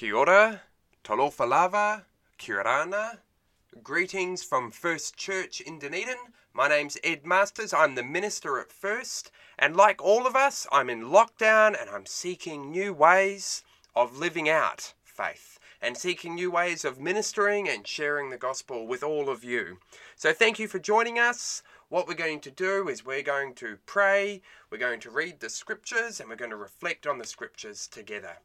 Kia 0.00 0.16
ora, 0.16 0.62
talofa 1.04 1.46
lava, 1.46 2.06
kia. 2.38 3.20
Greetings 3.82 4.42
from 4.42 4.70
First 4.70 5.18
Church 5.18 5.60
in 5.60 5.78
Dunedin. 5.78 6.32
My 6.54 6.68
name's 6.68 6.96
Ed 7.04 7.26
Masters. 7.26 7.74
I'm 7.74 7.96
the 7.96 8.02
minister 8.02 8.58
at 8.58 8.72
First, 8.72 9.30
and 9.58 9.76
like 9.76 10.00
all 10.00 10.26
of 10.26 10.34
us, 10.34 10.66
I'm 10.72 10.88
in 10.88 11.10
lockdown 11.10 11.78
and 11.78 11.90
I'm 11.90 12.06
seeking 12.06 12.70
new 12.70 12.94
ways 12.94 13.62
of 13.94 14.16
living 14.16 14.48
out 14.48 14.94
faith 15.04 15.58
and 15.82 15.98
seeking 15.98 16.34
new 16.34 16.50
ways 16.50 16.82
of 16.86 16.98
ministering 16.98 17.68
and 17.68 17.86
sharing 17.86 18.30
the 18.30 18.38
gospel 18.38 18.86
with 18.86 19.02
all 19.02 19.28
of 19.28 19.44
you. 19.44 19.80
So 20.16 20.32
thank 20.32 20.58
you 20.58 20.66
for 20.66 20.78
joining 20.78 21.18
us. 21.18 21.62
What 21.90 22.08
we're 22.08 22.14
going 22.14 22.40
to 22.40 22.50
do 22.50 22.88
is 22.88 23.04
we're 23.04 23.20
going 23.20 23.52
to 23.56 23.76
pray, 23.84 24.40
we're 24.70 24.78
going 24.78 25.00
to 25.00 25.10
read 25.10 25.40
the 25.40 25.50
scriptures, 25.50 26.20
and 26.20 26.30
we're 26.30 26.36
going 26.36 26.52
to 26.52 26.56
reflect 26.56 27.06
on 27.06 27.18
the 27.18 27.26
scriptures 27.26 27.86
together. 27.86 28.38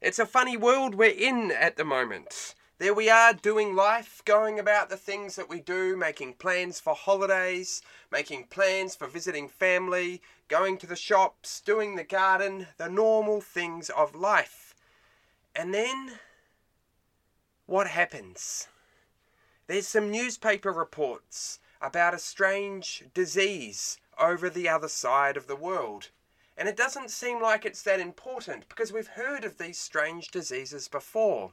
It's 0.00 0.20
a 0.20 0.26
funny 0.26 0.56
world 0.56 0.94
we're 0.94 1.10
in 1.10 1.50
at 1.50 1.76
the 1.76 1.84
moment. 1.84 2.54
There 2.78 2.94
we 2.94 3.10
are 3.10 3.32
doing 3.32 3.74
life, 3.74 4.22
going 4.24 4.60
about 4.60 4.90
the 4.90 4.96
things 4.96 5.34
that 5.34 5.48
we 5.48 5.58
do, 5.58 5.96
making 5.96 6.34
plans 6.34 6.78
for 6.78 6.94
holidays, 6.94 7.82
making 8.12 8.44
plans 8.44 8.94
for 8.94 9.08
visiting 9.08 9.48
family, 9.48 10.22
going 10.46 10.78
to 10.78 10.86
the 10.86 10.94
shops, 10.94 11.60
doing 11.60 11.96
the 11.96 12.04
garden, 12.04 12.68
the 12.76 12.88
normal 12.88 13.40
things 13.40 13.90
of 13.90 14.14
life. 14.14 14.76
And 15.56 15.74
then, 15.74 16.20
what 17.66 17.88
happens? 17.88 18.68
There's 19.66 19.88
some 19.88 20.12
newspaper 20.12 20.70
reports 20.70 21.58
about 21.82 22.14
a 22.14 22.20
strange 22.20 23.02
disease 23.14 23.98
over 24.16 24.48
the 24.48 24.68
other 24.68 24.88
side 24.88 25.36
of 25.36 25.48
the 25.48 25.56
world. 25.56 26.10
And 26.58 26.68
it 26.68 26.76
doesn't 26.76 27.12
seem 27.12 27.40
like 27.40 27.64
it's 27.64 27.82
that 27.82 28.00
important 28.00 28.68
because 28.68 28.92
we've 28.92 29.06
heard 29.06 29.44
of 29.44 29.58
these 29.58 29.78
strange 29.78 30.26
diseases 30.32 30.88
before. 30.88 31.52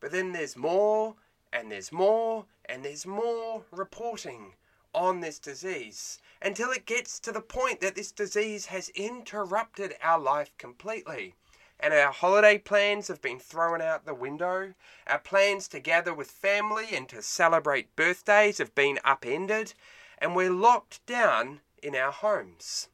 But 0.00 0.12
then 0.12 0.32
there's 0.32 0.56
more, 0.56 1.16
and 1.52 1.70
there's 1.70 1.92
more, 1.92 2.46
and 2.64 2.82
there's 2.82 3.04
more 3.04 3.64
reporting 3.70 4.54
on 4.94 5.20
this 5.20 5.38
disease 5.38 6.20
until 6.40 6.70
it 6.70 6.86
gets 6.86 7.20
to 7.20 7.32
the 7.32 7.42
point 7.42 7.80
that 7.80 7.94
this 7.94 8.10
disease 8.10 8.66
has 8.66 8.88
interrupted 8.90 9.94
our 10.02 10.18
life 10.18 10.56
completely. 10.56 11.34
And 11.78 11.92
our 11.92 12.10
holiday 12.12 12.56
plans 12.56 13.08
have 13.08 13.20
been 13.20 13.40
thrown 13.40 13.82
out 13.82 14.06
the 14.06 14.14
window. 14.14 14.72
Our 15.06 15.18
plans 15.18 15.68
to 15.68 15.80
gather 15.80 16.14
with 16.14 16.30
family 16.30 16.86
and 16.94 17.06
to 17.10 17.20
celebrate 17.20 17.94
birthdays 17.94 18.56
have 18.56 18.74
been 18.74 18.98
upended. 19.04 19.74
And 20.16 20.34
we're 20.34 20.50
locked 20.50 21.04
down 21.04 21.60
in 21.82 21.94
our 21.94 22.12
homes. 22.12 22.89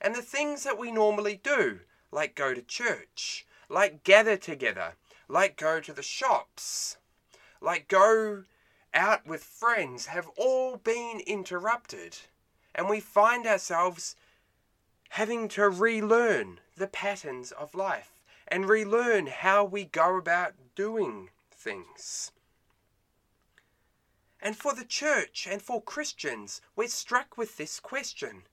And 0.00 0.14
the 0.14 0.22
things 0.22 0.62
that 0.64 0.78
we 0.78 0.92
normally 0.92 1.40
do, 1.42 1.80
like 2.10 2.34
go 2.34 2.54
to 2.54 2.62
church, 2.62 3.46
like 3.68 4.04
gather 4.04 4.36
together, 4.36 4.94
like 5.28 5.56
go 5.56 5.80
to 5.80 5.92
the 5.92 6.02
shops, 6.02 6.96
like 7.60 7.88
go 7.88 8.44
out 8.94 9.26
with 9.26 9.42
friends, 9.42 10.06
have 10.06 10.28
all 10.36 10.76
been 10.76 11.20
interrupted. 11.26 12.16
And 12.74 12.88
we 12.88 13.00
find 13.00 13.46
ourselves 13.46 14.14
having 15.10 15.48
to 15.48 15.68
relearn 15.68 16.60
the 16.76 16.86
patterns 16.86 17.50
of 17.52 17.74
life 17.74 18.22
and 18.46 18.68
relearn 18.68 19.26
how 19.26 19.64
we 19.64 19.84
go 19.84 20.16
about 20.16 20.54
doing 20.74 21.30
things. 21.50 22.30
And 24.40 24.56
for 24.56 24.74
the 24.74 24.84
church 24.84 25.48
and 25.50 25.60
for 25.60 25.82
Christians, 25.82 26.60
we're 26.76 26.88
struck 26.88 27.36
with 27.36 27.56
this 27.56 27.80
question 27.80 28.44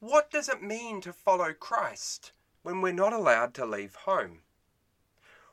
what 0.00 0.30
does 0.30 0.48
it 0.48 0.62
mean 0.62 1.00
to 1.00 1.12
follow 1.12 1.52
Christ 1.52 2.30
when 2.62 2.80
we're 2.80 2.92
not 2.92 3.12
allowed 3.12 3.52
to 3.54 3.66
leave 3.66 3.94
home? 3.94 4.42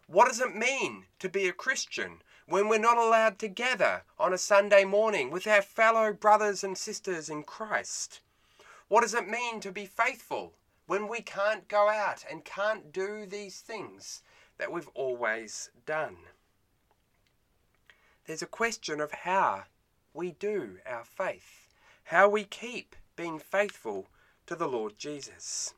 What 0.08 0.28
does 0.28 0.40
it 0.40 0.56
mean 0.56 1.06
to 1.18 1.28
be 1.28 1.48
a 1.48 1.54
Christian 1.54 2.22
when 2.48 2.68
we're 2.68 2.78
not 2.78 2.98
allowed 2.98 3.40
to 3.40 3.48
gather 3.48 4.04
on 4.20 4.34
a 4.34 4.38
Sunday 4.38 4.86
morning 4.86 5.32
with 5.32 5.48
our 5.48 5.64
fellow 5.64 6.14
brothers 6.14 6.64
and 6.64 6.78
sisters 6.78 7.28
in 7.28 7.42
Christ? 7.42 8.22
What 8.88 9.02
does 9.02 9.16
it 9.16 9.28
mean 9.28 9.62
to 9.62 9.72
be 9.72 9.88
faithful 9.88 10.54
when 10.86 11.08
we 11.08 11.22
can't 11.22 11.68
go 11.68 11.90
out 11.90 12.24
and 12.30 12.46
can't 12.46 12.94
do 12.94 13.26
these 13.26 13.62
things 13.62 14.22
that 14.60 14.72
we've 14.72 14.90
always 14.94 15.72
done? 15.88 16.18
There's 18.28 18.44
a 18.44 18.48
question 18.48 19.02
of 19.02 19.12
how 19.12 19.64
we 20.14 20.34
do 20.34 20.78
our 20.86 21.04
faith, 21.04 21.74
how 22.06 22.30
we 22.30 22.44
keep 22.44 22.96
being 23.16 23.40
faithful 23.40 24.08
to 24.48 24.56
the 24.56 24.68
Lord 24.68 24.98
Jesus. 24.98 25.74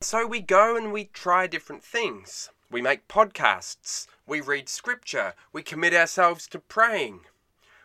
So 0.00 0.26
we 0.26 0.40
go 0.40 0.76
and 0.76 0.92
we 0.92 1.04
try 1.04 1.46
different 1.46 1.82
things. 1.82 2.50
We 2.70 2.82
make 2.82 3.08
podcasts, 3.08 4.06
we 4.26 4.40
read 4.40 4.68
scripture, 4.68 5.34
we 5.52 5.62
commit 5.62 5.94
ourselves 5.94 6.48
to 6.48 6.58
praying, 6.58 7.20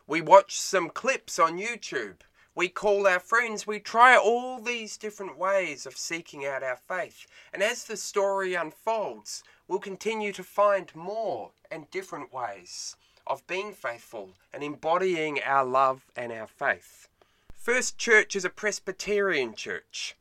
we 0.07 0.21
watch 0.21 0.59
some 0.59 0.89
clips 0.89 1.37
on 1.37 1.59
YouTube, 1.59 2.15
we 2.55 2.67
call 2.67 3.05
our 3.05 3.19
friends, 3.19 3.67
we 3.67 3.79
try 3.79 4.17
all 4.17 4.59
these 4.59 4.97
different 4.97 5.37
ways 5.37 5.85
of 5.85 5.95
seeking 5.95 6.45
out 6.45 6.63
our 6.63 6.77
faith. 6.77 7.27
And 7.53 7.61
as 7.61 7.83
the 7.83 7.95
story 7.95 8.55
unfolds, 8.55 9.43
we'll 9.67 9.79
continue 9.79 10.33
to 10.33 10.43
find 10.43 10.93
more 10.95 11.51
and 11.69 11.89
different 11.91 12.33
ways 12.33 12.95
of 13.27 13.45
being 13.45 13.73
faithful 13.73 14.31
and 14.51 14.63
embodying 14.63 15.41
our 15.43 15.63
love 15.63 16.05
and 16.15 16.31
our 16.31 16.47
faith. 16.47 17.07
First 17.53 17.99
Church 17.99 18.35
is 18.35 18.43
a 18.43 18.49
Presbyterian 18.49 19.53
church. 19.53 20.15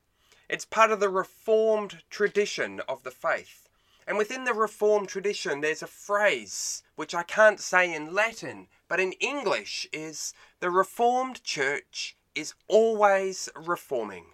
It's 0.53 0.65
part 0.65 0.91
of 0.91 0.99
the 0.99 1.09
Reformed 1.09 2.03
tradition 2.11 2.81
of 2.89 3.05
the 3.05 3.13
faith. 3.13 3.69
And 4.05 4.19
within 4.19 4.43
the 4.43 4.53
Reformed 4.53 5.09
tradition, 5.09 5.61
there's 5.61 5.81
a 5.81 5.87
phrase 5.87 6.83
which 6.97 7.15
I 7.15 7.23
can't 7.23 7.61
say 7.61 7.95
in 7.95 8.13
Latin, 8.13 8.67
but 8.89 8.99
in 8.99 9.13
English 9.21 9.87
is 9.93 10.35
the 10.59 10.69
Reformed 10.69 11.45
Church 11.45 12.17
is 12.35 12.55
always 12.67 13.49
reforming. 13.55 14.33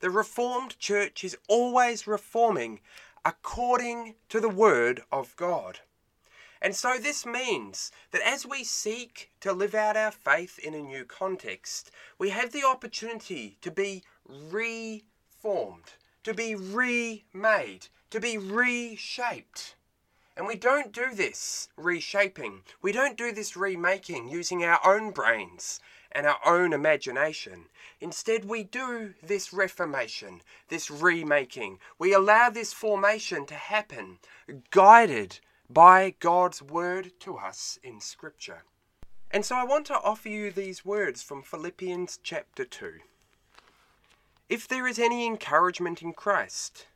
The 0.00 0.10
Reformed 0.10 0.78
Church 0.78 1.24
is 1.24 1.34
always 1.48 2.06
reforming 2.06 2.80
according 3.24 4.16
to 4.28 4.40
the 4.40 4.50
Word 4.50 5.02
of 5.10 5.34
God. 5.34 5.78
And 6.60 6.76
so 6.76 6.98
this 6.98 7.24
means 7.24 7.90
that 8.10 8.20
as 8.20 8.44
we 8.44 8.64
seek 8.64 9.30
to 9.40 9.54
live 9.54 9.74
out 9.74 9.96
our 9.96 10.12
faith 10.12 10.58
in 10.58 10.74
a 10.74 10.82
new 10.82 11.06
context, 11.06 11.90
we 12.18 12.28
have 12.28 12.52
the 12.52 12.64
opportunity 12.64 13.56
to 13.62 13.70
be 13.70 14.02
re 14.28 15.04
transformed, 15.44 15.92
to 16.22 16.32
be 16.32 16.54
remade, 16.54 17.88
to 18.10 18.18
be 18.18 18.38
reshaped. 18.38 19.74
And 20.36 20.46
we 20.46 20.56
don't 20.56 20.92
do 20.92 21.14
this 21.14 21.68
reshaping, 21.76 22.62
we 22.80 22.92
don't 22.92 23.18
do 23.18 23.30
this 23.30 23.54
remaking 23.56 24.28
using 24.28 24.64
our 24.64 24.80
own 24.84 25.10
brains 25.10 25.80
and 26.10 26.26
our 26.26 26.38
own 26.46 26.72
imagination. 26.72 27.66
Instead, 28.00 28.46
we 28.46 28.64
do 28.64 29.14
this 29.22 29.52
reformation, 29.52 30.40
this 30.68 30.90
remaking. 30.90 31.78
We 31.98 32.14
allow 32.14 32.50
this 32.50 32.72
formation 32.72 33.46
to 33.46 33.54
happen, 33.54 34.18
guided 34.70 35.40
by 35.68 36.14
God's 36.20 36.62
word 36.62 37.12
to 37.20 37.36
us 37.36 37.78
in 37.82 38.00
Scripture. 38.00 38.62
And 39.30 39.44
so 39.44 39.56
I 39.56 39.64
want 39.64 39.86
to 39.86 40.00
offer 40.00 40.28
you 40.28 40.50
these 40.50 40.84
words 40.84 41.22
from 41.22 41.42
Philippians 41.42 42.18
chapter 42.22 42.64
2. 42.64 43.00
If 44.48 44.68
there 44.68 44.86
is 44.86 44.98
any 44.98 45.26
encouragement 45.26 46.02
in 46.02 46.12
Christ, 46.12 46.86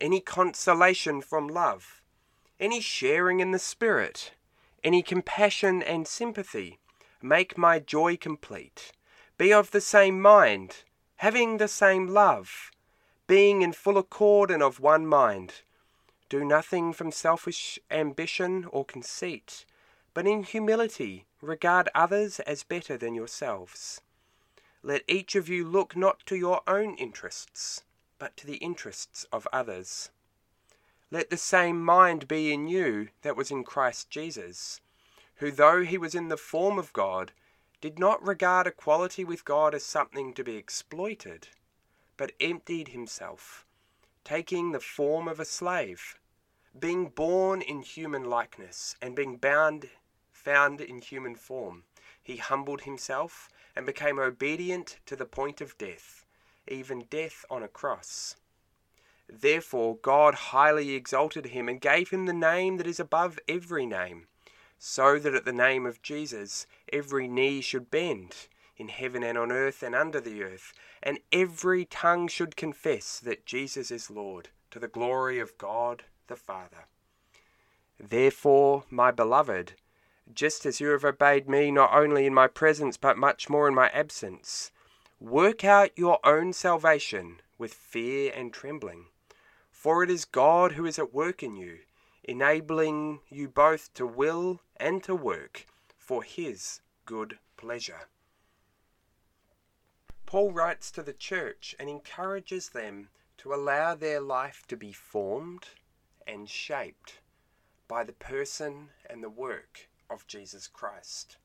any 0.00 0.20
consolation 0.20 1.20
from 1.20 1.46
love, 1.46 2.02
any 2.58 2.80
sharing 2.80 3.38
in 3.38 3.52
the 3.52 3.60
Spirit, 3.60 4.32
any 4.82 5.00
compassion 5.02 5.82
and 5.82 6.08
sympathy, 6.08 6.80
make 7.22 7.56
my 7.56 7.78
joy 7.78 8.16
complete. 8.16 8.90
Be 9.38 9.52
of 9.52 9.70
the 9.70 9.80
same 9.80 10.20
mind, 10.20 10.82
having 11.16 11.58
the 11.58 11.68
same 11.68 12.08
love, 12.08 12.72
being 13.28 13.62
in 13.62 13.72
full 13.72 13.96
accord 13.96 14.50
and 14.50 14.62
of 14.62 14.80
one 14.80 15.06
mind. 15.06 15.62
Do 16.28 16.44
nothing 16.44 16.92
from 16.92 17.12
selfish 17.12 17.78
ambition 17.90 18.66
or 18.70 18.84
conceit, 18.84 19.64
but 20.12 20.26
in 20.26 20.42
humility 20.42 21.26
regard 21.40 21.88
others 21.94 22.40
as 22.40 22.64
better 22.64 22.96
than 22.96 23.14
yourselves. 23.14 24.00
Let 24.82 25.02
each 25.06 25.34
of 25.34 25.48
you 25.48 25.66
look 25.66 25.94
not 25.94 26.24
to 26.26 26.36
your 26.36 26.62
own 26.66 26.94
interests, 26.96 27.84
but 28.18 28.36
to 28.38 28.46
the 28.46 28.56
interests 28.56 29.26
of 29.30 29.46
others. 29.52 30.10
Let 31.10 31.28
the 31.28 31.36
same 31.36 31.84
mind 31.84 32.26
be 32.26 32.52
in 32.52 32.66
you 32.66 33.08
that 33.20 33.36
was 33.36 33.50
in 33.50 33.62
Christ 33.62 34.08
Jesus, 34.08 34.80
who, 35.36 35.50
though 35.50 35.84
he 35.84 35.98
was 35.98 36.14
in 36.14 36.28
the 36.28 36.36
form 36.36 36.78
of 36.78 36.92
God, 36.94 37.32
did 37.80 37.98
not 37.98 38.26
regard 38.26 38.66
equality 38.66 39.24
with 39.24 39.44
God 39.44 39.74
as 39.74 39.84
something 39.84 40.32
to 40.34 40.44
be 40.44 40.56
exploited, 40.56 41.48
but 42.16 42.32
emptied 42.40 42.88
himself, 42.88 43.66
taking 44.24 44.72
the 44.72 44.80
form 44.80 45.28
of 45.28 45.40
a 45.40 45.44
slave, 45.44 46.18
being 46.78 47.08
born 47.08 47.60
in 47.60 47.82
human 47.82 48.24
likeness, 48.24 48.96
and 49.02 49.16
being 49.16 49.36
bound, 49.36 49.90
found 50.32 50.80
in 50.80 51.02
human 51.02 51.34
form. 51.34 51.84
He 52.22 52.36
humbled 52.36 52.82
himself 52.82 53.48
and 53.74 53.86
became 53.86 54.18
obedient 54.18 54.98
to 55.06 55.16
the 55.16 55.24
point 55.24 55.60
of 55.60 55.78
death, 55.78 56.24
even 56.68 57.06
death 57.10 57.44
on 57.50 57.62
a 57.62 57.68
cross. 57.68 58.36
Therefore 59.28 59.96
God 59.96 60.34
highly 60.34 60.94
exalted 60.94 61.46
him 61.46 61.68
and 61.68 61.80
gave 61.80 62.10
him 62.10 62.26
the 62.26 62.32
name 62.32 62.78
that 62.78 62.86
is 62.86 63.00
above 63.00 63.38
every 63.48 63.86
name, 63.86 64.26
so 64.78 65.18
that 65.18 65.34
at 65.34 65.44
the 65.44 65.52
name 65.52 65.86
of 65.86 66.02
Jesus 66.02 66.66
every 66.92 67.28
knee 67.28 67.60
should 67.60 67.90
bend, 67.90 68.48
in 68.76 68.88
heaven 68.88 69.22
and 69.22 69.36
on 69.36 69.52
earth 69.52 69.82
and 69.82 69.94
under 69.94 70.20
the 70.20 70.42
earth, 70.42 70.72
and 71.02 71.18
every 71.30 71.84
tongue 71.84 72.26
should 72.28 72.56
confess 72.56 73.20
that 73.20 73.46
Jesus 73.46 73.90
is 73.90 74.10
Lord, 74.10 74.48
to 74.70 74.78
the 74.78 74.88
glory 74.88 75.38
of 75.38 75.58
God 75.58 76.04
the 76.26 76.36
Father. 76.36 76.86
Therefore, 77.98 78.84
my 78.88 79.10
beloved, 79.10 79.74
just 80.34 80.66
as 80.66 80.80
you 80.80 80.88
have 80.88 81.04
obeyed 81.04 81.48
me 81.48 81.70
not 81.70 81.92
only 81.92 82.26
in 82.26 82.34
my 82.34 82.46
presence 82.46 82.96
but 82.96 83.16
much 83.16 83.48
more 83.48 83.68
in 83.68 83.74
my 83.74 83.88
absence, 83.90 84.70
work 85.18 85.64
out 85.64 85.90
your 85.96 86.18
own 86.24 86.52
salvation 86.52 87.40
with 87.58 87.74
fear 87.74 88.32
and 88.34 88.52
trembling. 88.52 89.06
For 89.70 90.02
it 90.02 90.10
is 90.10 90.24
God 90.24 90.72
who 90.72 90.86
is 90.86 90.98
at 90.98 91.14
work 91.14 91.42
in 91.42 91.56
you, 91.56 91.80
enabling 92.24 93.20
you 93.28 93.48
both 93.48 93.92
to 93.94 94.06
will 94.06 94.60
and 94.76 95.02
to 95.04 95.14
work 95.14 95.66
for 95.98 96.22
his 96.22 96.80
good 97.06 97.38
pleasure. 97.56 98.08
Paul 100.26 100.52
writes 100.52 100.90
to 100.92 101.02
the 101.02 101.12
church 101.12 101.74
and 101.78 101.88
encourages 101.88 102.68
them 102.68 103.08
to 103.38 103.52
allow 103.52 103.94
their 103.94 104.20
life 104.20 104.62
to 104.68 104.76
be 104.76 104.92
formed 104.92 105.66
and 106.26 106.48
shaped 106.48 107.20
by 107.88 108.04
the 108.04 108.12
person 108.12 108.90
and 109.08 109.24
the 109.24 109.28
work 109.28 109.88
of 110.10 110.26
Jesus 110.26 110.66
Christ. 110.66 111.36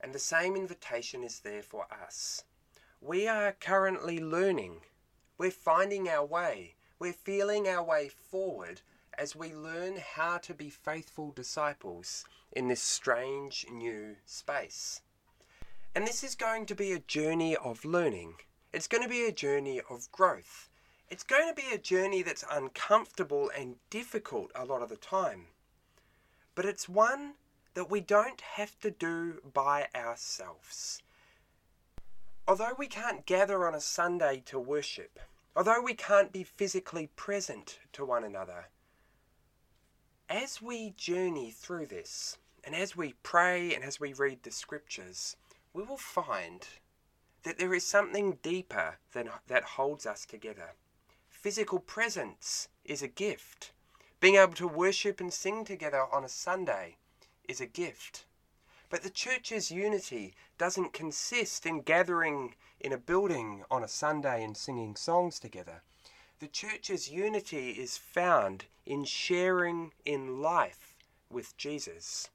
And 0.00 0.14
the 0.14 0.18
same 0.18 0.54
invitation 0.54 1.24
is 1.24 1.40
there 1.40 1.62
for 1.62 1.86
us. 1.92 2.44
We 3.00 3.26
are 3.26 3.52
currently 3.52 4.20
learning. 4.20 4.82
We're 5.38 5.50
finding 5.50 6.08
our 6.08 6.24
way. 6.24 6.74
We're 6.98 7.12
feeling 7.12 7.66
our 7.68 7.82
way 7.82 8.08
forward 8.08 8.82
as 9.16 9.34
we 9.34 9.52
learn 9.54 9.96
how 10.14 10.38
to 10.38 10.54
be 10.54 10.70
faithful 10.70 11.32
disciples 11.32 12.24
in 12.52 12.68
this 12.68 12.82
strange 12.82 13.66
new 13.70 14.16
space. 14.24 15.00
And 15.94 16.06
this 16.06 16.22
is 16.22 16.34
going 16.34 16.66
to 16.66 16.74
be 16.74 16.92
a 16.92 17.00
journey 17.00 17.56
of 17.56 17.84
learning. 17.84 18.34
It's 18.72 18.86
going 18.86 19.02
to 19.02 19.08
be 19.08 19.24
a 19.24 19.32
journey 19.32 19.80
of 19.90 20.10
growth. 20.12 20.68
It's 21.10 21.24
going 21.24 21.48
to 21.48 21.54
be 21.54 21.74
a 21.74 21.78
journey 21.78 22.22
that's 22.22 22.44
uncomfortable 22.50 23.50
and 23.56 23.76
difficult 23.90 24.52
a 24.54 24.64
lot 24.64 24.82
of 24.82 24.90
the 24.90 24.96
time 24.96 25.46
but 26.58 26.66
it's 26.66 26.88
one 26.88 27.34
that 27.74 27.88
we 27.88 28.00
don't 28.00 28.40
have 28.40 28.76
to 28.80 28.90
do 28.90 29.40
by 29.54 29.86
ourselves. 29.94 31.00
Although 32.48 32.74
we 32.76 32.88
can't 32.88 33.24
gather 33.24 33.64
on 33.68 33.76
a 33.76 33.80
Sunday 33.80 34.42
to 34.46 34.58
worship, 34.58 35.20
although 35.54 35.80
we 35.80 35.94
can't 35.94 36.32
be 36.32 36.42
physically 36.42 37.10
present 37.14 37.78
to 37.92 38.04
one 38.04 38.24
another, 38.24 38.70
as 40.28 40.60
we 40.60 40.94
journey 40.96 41.52
through 41.52 41.86
this, 41.86 42.38
and 42.64 42.74
as 42.74 42.96
we 42.96 43.14
pray 43.22 43.72
and 43.72 43.84
as 43.84 44.00
we 44.00 44.12
read 44.12 44.42
the 44.42 44.50
scriptures, 44.50 45.36
we 45.72 45.84
will 45.84 45.96
find 45.96 46.66
that 47.44 47.60
there 47.60 47.72
is 47.72 47.84
something 47.84 48.38
deeper 48.42 48.98
than 49.12 49.30
that 49.46 49.62
holds 49.62 50.06
us 50.06 50.26
together. 50.26 50.72
Physical 51.28 51.78
presence 51.78 52.66
is 52.84 53.00
a 53.00 53.06
gift. 53.06 53.70
Being 54.20 54.34
able 54.34 54.54
to 54.54 54.66
worship 54.66 55.20
and 55.20 55.32
sing 55.32 55.64
together 55.64 56.04
on 56.12 56.24
a 56.24 56.28
Sunday 56.28 56.96
is 57.46 57.60
a 57.60 57.66
gift. 57.66 58.24
But 58.90 59.04
the 59.04 59.10
church's 59.10 59.70
unity 59.70 60.34
doesn't 60.56 60.92
consist 60.92 61.64
in 61.64 61.82
gathering 61.82 62.56
in 62.80 62.92
a 62.92 62.98
building 62.98 63.64
on 63.70 63.84
a 63.84 63.88
Sunday 63.88 64.42
and 64.42 64.56
singing 64.56 64.96
songs 64.96 65.38
together. 65.38 65.82
The 66.40 66.48
church's 66.48 67.08
unity 67.08 67.70
is 67.70 67.96
found 67.96 68.64
in 68.84 69.04
sharing 69.04 69.92
in 70.04 70.42
life 70.42 70.96
with 71.30 71.56
Jesus. 71.56 72.30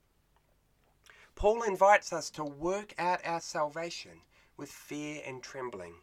Paul 1.35 1.63
invites 1.63 2.13
us 2.13 2.29
to 2.31 2.45
work 2.45 2.93
out 2.97 3.19
our 3.25 3.41
salvation 3.41 4.21
with 4.55 4.69
fear 4.69 5.21
and 5.25 5.43
trembling, 5.43 5.95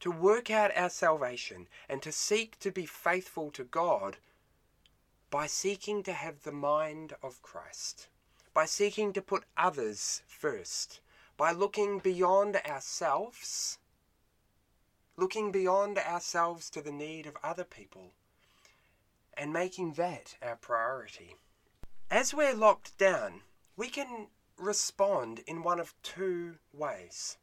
to 0.00 0.10
work 0.10 0.50
out 0.50 0.74
our 0.74 0.88
salvation 0.88 1.68
and 1.86 2.00
to 2.00 2.12
seek 2.12 2.58
to 2.60 2.70
be 2.70 2.86
faithful 2.86 3.50
to 3.50 3.64
God 3.64 4.16
by 5.30 5.46
seeking 5.46 6.02
to 6.02 6.12
have 6.12 6.42
the 6.42 6.52
mind 6.52 7.14
of 7.22 7.42
Christ, 7.42 8.08
by 8.54 8.64
seeking 8.64 9.12
to 9.12 9.22
put 9.22 9.44
others 9.56 10.22
first, 10.26 11.00
by 11.36 11.52
looking 11.52 11.98
beyond 11.98 12.56
ourselves, 12.56 13.78
looking 15.16 15.52
beyond 15.52 15.98
ourselves 15.98 16.70
to 16.70 16.80
the 16.80 16.92
need 16.92 17.26
of 17.26 17.36
other 17.42 17.64
people, 17.64 18.12
and 19.36 19.52
making 19.52 19.92
that 19.92 20.36
our 20.42 20.56
priority. 20.56 21.36
As 22.10 22.32
we're 22.32 22.54
locked 22.54 22.96
down, 22.96 23.42
we 23.76 23.88
can 23.88 24.28
respond 24.56 25.40
in 25.46 25.62
one 25.62 25.78
of 25.78 25.94
two 26.02 26.54
ways. 26.72 27.36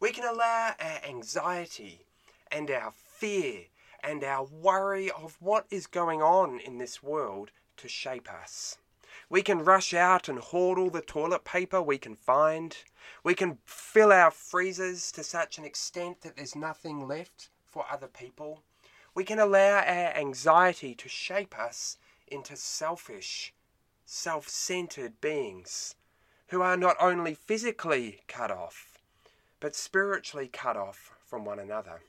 We 0.00 0.10
can 0.10 0.24
allow 0.24 0.74
our 0.80 1.00
anxiety 1.06 2.06
and 2.50 2.70
our 2.70 2.92
fear 2.92 3.66
and 4.02 4.24
our 4.24 4.44
worry 4.44 5.10
of 5.10 5.36
what 5.40 5.66
is 5.70 5.86
going 5.86 6.22
on 6.22 6.60
in 6.60 6.78
this 6.78 7.02
world 7.02 7.50
to 7.76 7.88
shape 7.88 8.32
us. 8.32 8.78
We 9.28 9.42
can 9.42 9.64
rush 9.64 9.94
out 9.94 10.28
and 10.28 10.38
hoard 10.38 10.78
all 10.78 10.90
the 10.90 11.00
toilet 11.00 11.44
paper 11.44 11.80
we 11.80 11.98
can 11.98 12.16
find. 12.16 12.76
We 13.22 13.34
can 13.34 13.58
fill 13.64 14.12
our 14.12 14.30
freezers 14.30 15.12
to 15.12 15.22
such 15.22 15.58
an 15.58 15.64
extent 15.64 16.22
that 16.22 16.36
there's 16.36 16.56
nothing 16.56 17.06
left 17.06 17.48
for 17.66 17.84
other 17.90 18.08
people. 18.08 18.62
We 19.14 19.24
can 19.24 19.38
allow 19.38 19.78
our 19.78 20.16
anxiety 20.16 20.94
to 20.94 21.08
shape 21.08 21.58
us 21.58 21.98
into 22.26 22.56
selfish, 22.56 23.52
self 24.04 24.48
centered 24.48 25.20
beings 25.20 25.94
who 26.48 26.62
are 26.62 26.76
not 26.76 26.96
only 27.00 27.34
physically 27.34 28.22
cut 28.26 28.50
off, 28.50 28.98
but 29.60 29.76
spiritually 29.76 30.48
cut 30.48 30.76
off 30.76 31.12
from 31.24 31.44
one 31.44 31.60
another. 31.60 32.02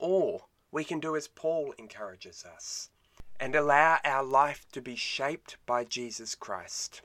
Or 0.00 0.46
we 0.72 0.82
can 0.82 0.98
do 0.98 1.14
as 1.14 1.28
Paul 1.28 1.74
encourages 1.78 2.42
us 2.44 2.88
and 3.38 3.54
allow 3.54 3.98
our 4.02 4.24
life 4.24 4.66
to 4.72 4.80
be 4.80 4.96
shaped 4.96 5.58
by 5.66 5.84
Jesus 5.84 6.34
Christ. 6.34 7.02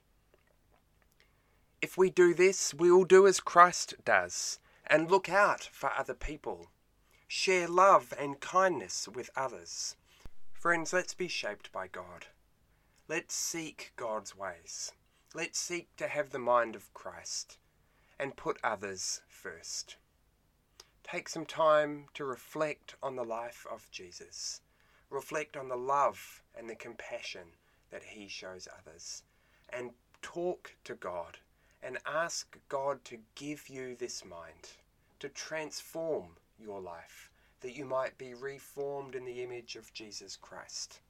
If 1.81 1.97
we 1.97 2.09
do 2.09 2.33
this, 2.33 2.73
we 2.73 2.89
will 2.89 3.03
do 3.03 3.27
as 3.27 3.41
Christ 3.41 3.95
does 4.05 4.59
and 4.87 5.11
look 5.11 5.29
out 5.29 5.69
for 5.73 5.91
other 5.91 6.13
people. 6.13 6.71
Share 7.27 7.67
love 7.67 8.13
and 8.17 8.39
kindness 8.39 9.09
with 9.13 9.29
others. 9.35 9.97
Friends, 10.53 10.93
let's 10.93 11.13
be 11.13 11.27
shaped 11.27 11.73
by 11.73 11.87
God. 11.87 12.27
Let's 13.09 13.35
seek 13.35 13.91
God's 13.97 14.37
ways. 14.37 14.93
Let's 15.33 15.59
seek 15.59 15.93
to 15.97 16.07
have 16.07 16.29
the 16.29 16.39
mind 16.39 16.77
of 16.77 16.93
Christ 16.93 17.57
and 18.17 18.37
put 18.37 18.57
others 18.63 19.21
first. 19.27 19.97
Take 21.09 21.29
some 21.29 21.45
time 21.45 22.05
to 22.15 22.25
reflect 22.25 22.95
on 23.03 23.15
the 23.15 23.23
life 23.23 23.67
of 23.71 23.87
Jesus. 23.91 24.61
Reflect 25.11 25.55
on 25.55 25.69
the 25.69 25.75
love 25.75 26.41
and 26.57 26.67
the 26.67 26.75
compassion 26.75 27.43
that 27.91 28.01
he 28.03 28.27
shows 28.27 28.67
others. 28.79 29.21
And 29.69 29.91
talk 30.23 30.75
to 30.83 30.95
God 30.95 31.37
and 31.83 31.99
ask 32.07 32.57
God 32.69 33.05
to 33.05 33.19
give 33.35 33.69
you 33.69 33.95
this 33.95 34.25
mind, 34.25 34.71
to 35.19 35.29
transform 35.29 36.37
your 36.59 36.81
life, 36.81 37.29
that 37.61 37.75
you 37.75 37.85
might 37.85 38.17
be 38.17 38.33
reformed 38.33 39.13
in 39.13 39.25
the 39.25 39.43
image 39.43 39.75
of 39.75 39.93
Jesus 39.93 40.35
Christ. 40.35 41.01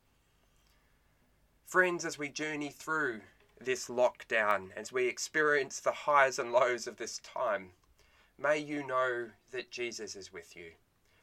Friends, 1.66 2.04
as 2.04 2.20
we 2.20 2.28
journey 2.28 2.70
through 2.70 3.22
this 3.62 3.88
lockdown, 3.88 4.72
as 4.76 4.92
we 4.92 5.08
experience 5.08 5.80
the 5.80 5.92
highs 5.92 6.38
and 6.38 6.52
lows 6.52 6.86
of 6.86 6.98
this 6.98 7.20
time, 7.20 7.70
May 8.38 8.58
you 8.58 8.86
know 8.86 9.30
that 9.52 9.72
Jesus 9.72 10.16
is 10.16 10.34
with 10.34 10.56
you. 10.56 10.72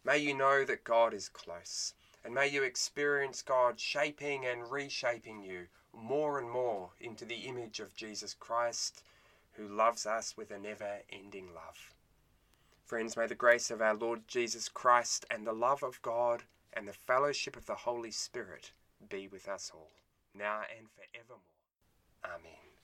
May 0.04 0.18
you 0.18 0.34
know 0.34 0.64
that 0.64 0.84
God 0.84 1.12
is 1.12 1.28
close. 1.28 1.94
And 2.24 2.34
may 2.34 2.48
you 2.48 2.62
experience 2.62 3.42
God 3.42 3.78
shaping 3.78 4.46
and 4.46 4.70
reshaping 4.70 5.42
you 5.42 5.66
more 5.92 6.38
and 6.38 6.48
more 6.50 6.90
into 7.00 7.24
the 7.24 7.46
image 7.46 7.80
of 7.80 7.94
Jesus 7.94 8.34
Christ, 8.34 9.02
who 9.52 9.68
loves 9.68 10.06
us 10.06 10.36
with 10.36 10.50
a 10.50 10.58
never 10.58 11.00
ending 11.10 11.48
love. 11.54 11.94
Friends, 12.84 13.16
may 13.16 13.26
the 13.26 13.34
grace 13.34 13.70
of 13.70 13.82
our 13.82 13.94
Lord 13.94 14.26
Jesus 14.28 14.68
Christ 14.68 15.26
and 15.30 15.46
the 15.46 15.52
love 15.52 15.82
of 15.82 16.00
God 16.02 16.42
and 16.72 16.88
the 16.88 16.92
fellowship 16.92 17.56
of 17.56 17.66
the 17.66 17.74
Holy 17.74 18.10
Spirit 18.10 18.72
be 19.08 19.28
with 19.28 19.48
us 19.48 19.70
all, 19.74 19.90
now 20.34 20.60
and 20.76 20.88
forevermore. 20.90 21.40
Amen. 22.24 22.81